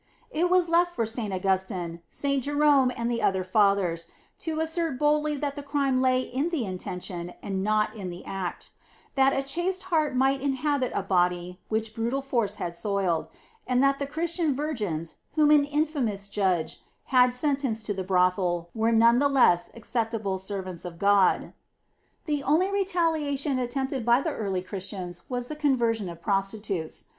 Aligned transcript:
It 0.31 0.49
was 0.49 0.67
left 0.67 0.95
for 0.95 1.05
St. 1.05 1.31
Augustin, 1.31 2.01
St. 2.09 2.43
Jerome, 2.43 2.91
and 2.97 3.11
the 3.11 3.21
other 3.21 3.43
fathers, 3.43 4.07
to 4.39 4.59
assert 4.59 4.97
boldly 4.97 5.35
that 5.37 5.55
the 5.55 5.61
crime 5.61 6.01
lay 6.01 6.21
in 6.21 6.49
the 6.49 6.65
intention 6.65 7.35
and 7.43 7.63
not 7.63 7.93
in 7.95 8.09
the 8.09 8.25
act; 8.25 8.71
that 9.13 9.31
a 9.31 9.43
chaste 9.43 9.83
heart 9.93 10.15
might 10.15 10.41
inhabit 10.41 10.91
a 10.95 11.03
body 11.03 11.59
which 11.69 11.93
brutal 11.93 12.23
force 12.23 12.55
had 12.55 12.75
soiled; 12.75 13.27
and 13.67 13.83
that 13.83 13.99
the 13.99 14.07
Christian 14.07 14.55
virgins 14.55 15.17
whom 15.35 15.51
an 15.51 15.63
infamous 15.65 16.27
judge 16.29 16.81
had 17.13 17.35
sentenced 17.35 17.85
to 17.85 17.93
the 17.93 18.03
brothel 18.03 18.71
were 18.73 18.91
none 18.91 19.19
the 19.19 19.29
less 19.29 19.69
acceptable 19.75 20.39
servants 20.39 20.83
of 20.83 20.97
God. 20.97 21.53
The 22.25 22.41
only 22.41 22.71
retaliation 22.71 23.59
attempted 23.59 24.03
by 24.03 24.21
the 24.21 24.33
early 24.33 24.63
Christians 24.63 25.21
was 25.29 25.47
the 25.47 25.55
conversion 25.55 26.09
of 26.09 26.23
prostitutes. 26.23 27.05